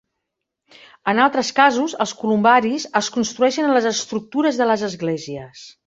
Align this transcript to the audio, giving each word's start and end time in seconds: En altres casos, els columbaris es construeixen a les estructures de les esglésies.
En 1.13 1.21
altres 1.25 1.51
casos, 1.59 1.93
els 2.07 2.15
columbaris 2.23 2.89
es 3.03 3.13
construeixen 3.19 3.71
a 3.71 3.79
les 3.79 3.91
estructures 3.95 4.63
de 4.63 4.73
les 4.73 4.91
esglésies. 4.93 5.67